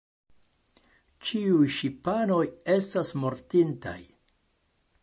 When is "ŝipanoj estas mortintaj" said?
1.75-3.99